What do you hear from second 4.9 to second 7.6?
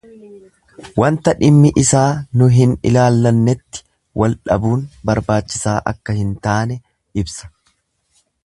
barbaachisaa akka hin taane ibsa.